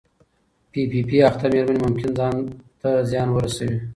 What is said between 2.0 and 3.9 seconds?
ځان ته زیان ورسوي.